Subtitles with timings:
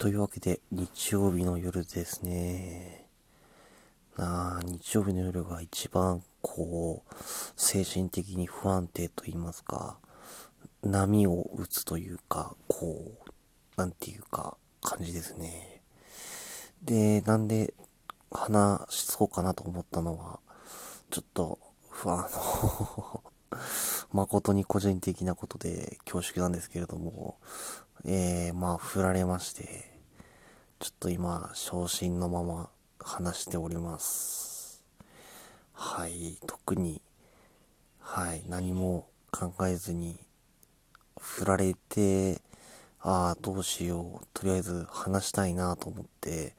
[0.00, 3.04] というわけで、日曜日の夜ですね。
[4.16, 7.14] なあ日曜日の夜が一番、こう、
[7.54, 9.98] 精神的に不安定と言いますか、
[10.82, 13.30] 波を打つというか、こう、
[13.76, 15.82] なんていうか、感じですね。
[16.82, 17.74] で、なんで
[18.30, 20.40] 話そうかなと思ったのは、
[21.10, 21.58] ちょっと、
[21.90, 23.22] 不安の
[24.12, 27.36] 誠に個人的なことで恐縮なんですけれども、
[28.06, 29.89] えー、まあ、振られまして、
[30.80, 34.82] ちょっと今、昇進のまま話しております。
[35.74, 37.02] はい、特に、
[37.98, 40.18] はい、何も考えずに、
[41.20, 42.40] 振られて、
[42.98, 46.56] ああ、どうしよう、とりあえず話したいなと思って、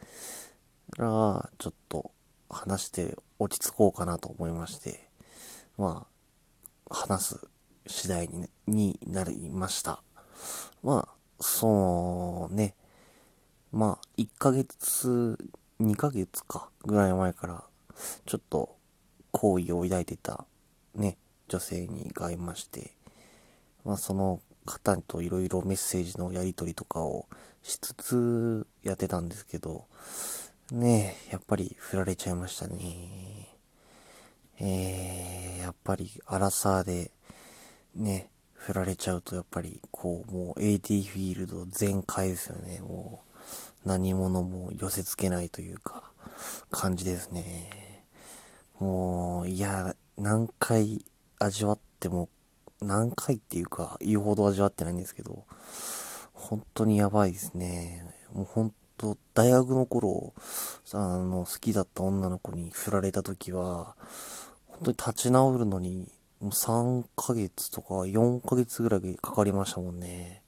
[0.98, 2.12] ら、ちょっと
[2.48, 5.10] 話して落ち着こうかなと思いまして、
[5.80, 6.06] ま
[6.92, 7.48] あ、話す
[7.88, 10.04] 次第に,、になりました。
[10.84, 12.76] まあ、そうね、
[13.72, 15.38] まあ、1ヶ月、
[15.80, 17.64] 2ヶ月か、ぐらい前から、
[18.26, 18.76] ちょっと、
[19.32, 20.46] 好意を抱いてた、
[20.94, 22.92] ね、女性にがいまして、
[23.86, 27.28] まあ、その方といろいろメッセージのやり取りとかを
[27.64, 29.86] しつつやってたんですけど、
[30.72, 33.48] ね、やっぱり振られちゃいましたね。
[34.60, 37.12] えー、やっぱり、アラサーで、
[37.96, 43.31] ね、振られちゃうと、やっぱり、こう、もう AT フィールド全開ですよね、もう。
[43.86, 46.12] 何者も寄せ付けないというか、
[46.70, 48.06] 感じですね。
[48.80, 51.06] もう、いや、何回
[51.40, 52.30] 味わっても、
[52.82, 55.46] 何回っていうか、言うほど味わってないんですけど、
[56.34, 58.06] 本当にやばいですね。
[58.34, 60.34] もう本当、大学の頃、
[60.94, 63.96] あの、好きだった女の子に振られた時は、
[64.68, 70.42] 本当に立ち直るのに、もう3ヶ月とか4ヶ月ぐらいかかりましたもんね。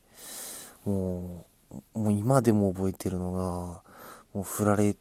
[0.86, 1.53] もう、
[1.94, 3.84] もう今でも覚えてるのが、
[4.34, 4.96] もう振られ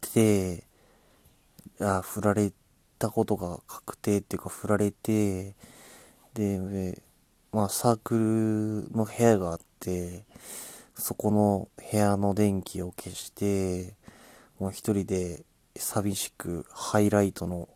[0.00, 0.64] て、
[1.80, 2.52] あ、振られ
[2.98, 5.54] たことが確定っていうか振られて、
[6.34, 7.02] で、
[7.52, 10.24] まあサークルの部屋があって、
[10.94, 13.94] そこの部屋の電気を消して、
[14.58, 15.44] もう一人で
[15.76, 17.68] 寂しくハイライトの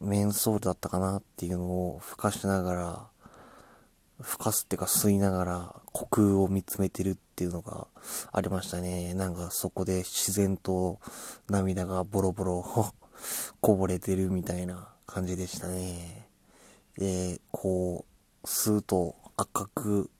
[0.00, 3.06] メンソールだったかなっていうのを吹かしながら、
[4.20, 7.86] 吹かすってか吸いながら虚空を見つめてるっていうのが
[8.32, 9.14] ありましたね。
[9.14, 10.98] なんかそこで自然と
[11.48, 12.64] 涙がボロボロ
[13.60, 16.28] こぼれてるみたいな感じでしたね。
[16.96, 18.04] で、こ
[18.42, 20.10] う、吸うと赤く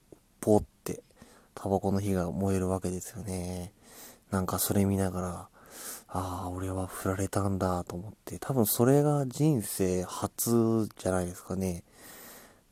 [0.40, 1.02] ポって
[1.54, 3.72] タバコの火が燃えるわけですよね。
[4.30, 5.48] なんかそれ見ながら、
[6.08, 11.82] ああ、俺は振られたんだと思って、多分それが人生初じゃないですかね。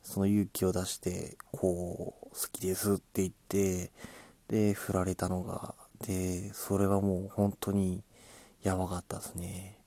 [0.07, 3.91] その勇気を出して、こう、好きですって言って、
[4.47, 8.01] で、振られたのが、で、それはもう本当に
[8.63, 9.77] やばかったですね。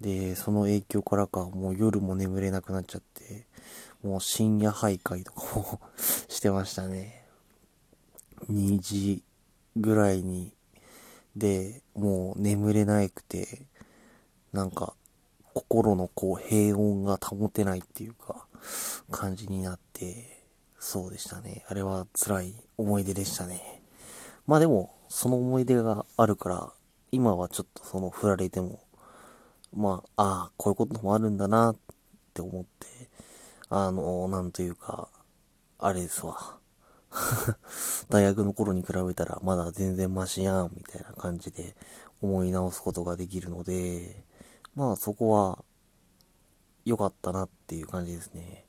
[0.00, 3.46] で、その影響からか、もう夜も眠れなくなっちゃって、
[4.04, 7.24] もう深夜徘徊とかも してましたね。
[8.48, 9.24] 2時
[9.74, 10.54] ぐらいに、
[11.34, 13.66] で、もう眠れなくて、
[14.52, 14.94] なんか、
[15.54, 18.46] 心のこう平穏が保てないっていうか、
[19.10, 20.44] 感じになって、
[20.78, 21.64] そうでしたね。
[21.68, 23.82] あれは辛い思い出でしたね。
[24.46, 26.72] まあでも、その思い出があるから、
[27.12, 28.80] 今はちょっとその振られても、
[29.74, 31.76] まあ、ああ、こういうこともあるんだなっ
[32.34, 32.86] て思って、
[33.68, 35.08] あの、なんというか、
[35.78, 36.58] あれですわ。
[38.08, 41.74] 大学の頃に比べたらまだ全然マシやん、みたいな感じで
[42.20, 44.24] 思い直すことができるので、
[44.74, 45.64] まあそこは
[46.84, 48.65] 良かったなっていう感じですね。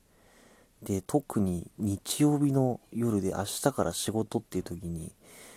[0.82, 5.12] で、特に日曜日の夜で明日から仕事っていう時に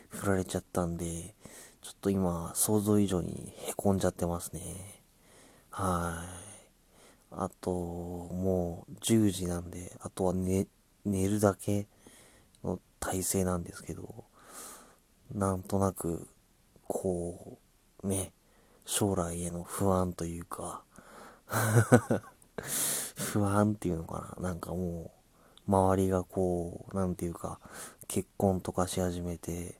[0.09, 1.35] 振られちゃったんで、
[1.81, 4.61] ちょっと今想像以上に凹んじゃってますね。
[5.69, 6.23] は
[7.31, 7.35] い。
[7.35, 10.67] あと、もう10時なんで、あとは寝、
[11.05, 11.88] 寝るだけ
[12.63, 14.25] の体勢なんですけど、
[15.33, 16.27] なんとなく、
[16.88, 17.57] こ
[18.03, 18.33] う、ね、
[18.85, 20.83] 将来への不安というか
[23.16, 25.12] 不安っていうのかななんかも
[25.68, 27.60] う、周りがこう、なんていうか、
[28.08, 29.80] 結婚とかし始めて、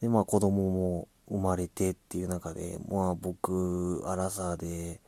[0.00, 5.00] で、まあ子供も生まれてっていう中で、まあ僕、アラサーで、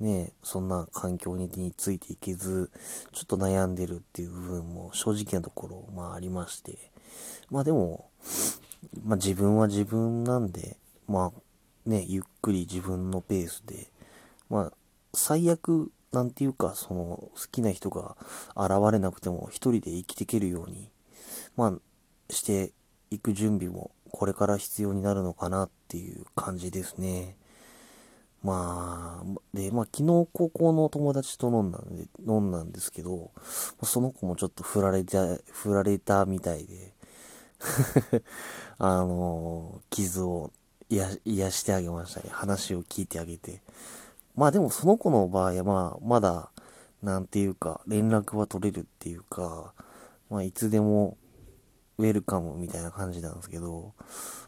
[0.00, 2.70] ね、そんな環境についていけず、
[3.12, 6.90] ちょっと悩んでるっていう部分も正直なところ、まあありまして。
[7.50, 8.08] まあでも、
[9.04, 10.76] まあ自分は自分なんで、
[11.08, 13.88] まあね、ゆっくり自分のペースで、
[14.48, 14.72] まあ
[15.14, 18.16] 最悪なんていうか、その、好きな人が
[18.56, 20.90] 現れなくても一人で生きていけるように、
[21.56, 22.72] まあ、して
[23.10, 27.36] 行く準備もこれから必要になるのかなっていう感じですね。
[28.42, 33.32] まあ、で、まあ昨日高校の友達と飲んだんで、飲んだんですけど、
[33.82, 36.94] その子もちょっと振られた、振られたみたいで、
[38.78, 40.52] あの、傷を
[40.88, 42.30] 癒癒してあげましたね。
[42.30, 43.60] 話を聞いてあげて。
[44.38, 46.50] まあでもその子の場合はまあ、まだ、
[47.02, 49.74] なんていうか、連絡は取れるっていうか、
[50.30, 51.18] まあいつでも
[51.98, 53.94] ウェルカムみたいな感じなんですけど、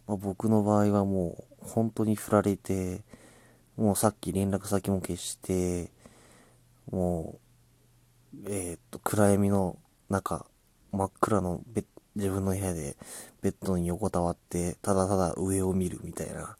[0.07, 3.03] まあ、僕の場合はもう本当に振られて、
[3.77, 5.91] もうさっき連絡先も消して、
[6.93, 7.41] も
[8.33, 9.77] う、えー、っと、暗闇の
[10.09, 10.47] 中、
[10.93, 11.85] 真っ暗のベ
[12.15, 12.97] 自分の部屋で
[13.41, 16.57] ベッドに横たわって、ただただ上を見るみたいな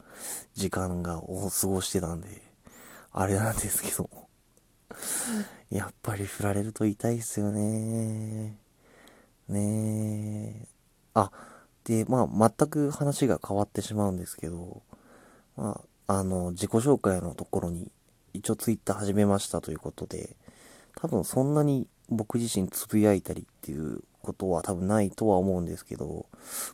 [0.55, 2.50] 時間がを過ごしてたんで、
[3.13, 4.09] あれなんですけど。
[5.71, 8.57] やっぱり振られると痛いっすよね。
[9.49, 10.67] ね。
[10.67, 10.69] え。
[11.15, 11.31] あ、
[11.85, 14.83] で、まあ、全く話が変わってしまうんですけど、
[15.57, 17.91] まあ、あの、自己紹介のところに、
[18.33, 20.37] 一応ツイッター始めましたということで、
[20.97, 26.27] 多分そんなに僕自身つぶやいたりっていうことは多分ないとは思うんですけど、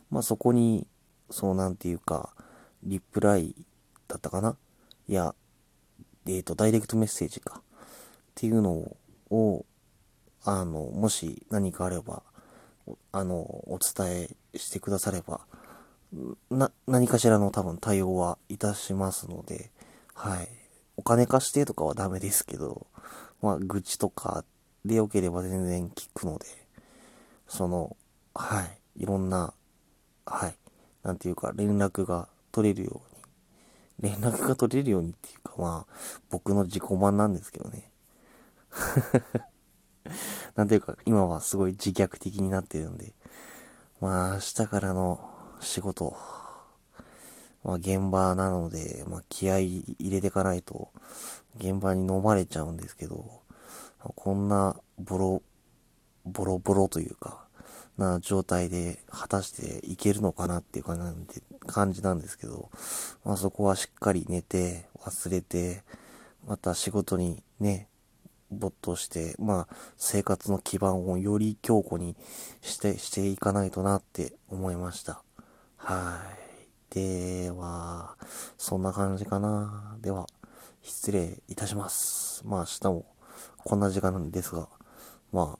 [0.09, 0.87] まあそこに、
[1.29, 2.33] そうなんていうか、
[2.83, 3.55] リプライ
[4.07, 4.55] だったかな。
[5.07, 5.35] いや、
[6.27, 7.61] えっ、ー、と、ダイレクトメッセージか。
[7.61, 7.61] っ
[8.35, 8.95] ていうの
[9.29, 9.65] を、
[10.43, 12.23] あの、もし何かあれば、
[13.11, 15.41] あの、お伝えしてくだされば、
[16.49, 19.71] な、何かしらの多分対応はいたしますので、
[20.13, 20.49] はい。
[20.95, 22.87] お金貸してとかはダメですけど、
[23.41, 24.43] まあ、愚痴とか
[24.85, 26.45] でよければ全然聞くので、
[27.47, 27.95] その、
[28.33, 29.03] はい。
[29.03, 29.53] いろんな、
[30.25, 30.55] はい。
[31.03, 33.06] なんていうか、連絡が取れるよう、
[33.99, 35.93] 連絡が取れるようにっていうか、まあ、
[36.29, 37.91] 僕の自己満なんですけどね。
[40.55, 43.13] なんていうか、今はすごい自虐的になってるんで、
[43.99, 45.19] まあ、明日からの
[45.59, 46.15] 仕事、
[47.63, 50.91] まあ、現場なので、まあ、気合い入れていかないと、
[51.57, 53.41] 現場に飲まれちゃうんですけど、
[53.99, 55.41] こんなボロ、
[56.25, 57.47] ボロボロというか、
[57.97, 62.69] な状態で果たしていけるのかなっていう感じで感じなんですけど、
[63.23, 65.83] まあそこはしっかり寝て、忘れて、
[66.47, 67.89] また仕事にね、
[68.49, 72.15] 没頭して、まあ、生活の基盤をより強固に
[72.61, 75.21] して、していかないとなって思いました。
[75.75, 76.21] は
[76.91, 76.93] い。
[76.93, 78.15] では、
[78.57, 79.97] そんな感じかな。
[80.01, 80.27] では、
[80.81, 82.41] 失礼いたします。
[82.45, 83.05] まあ、明日も
[83.57, 84.69] こんな時間なんですが、
[85.33, 85.59] ま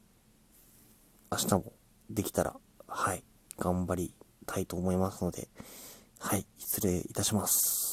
[1.32, 1.74] あ、明日も
[2.10, 2.56] できたら、
[2.88, 3.24] はい、
[3.60, 4.14] 頑張り
[4.46, 5.50] たいと思いますので、
[6.30, 7.87] はい、失礼いたします。